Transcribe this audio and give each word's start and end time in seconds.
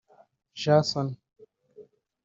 Jaxon 0.61 1.07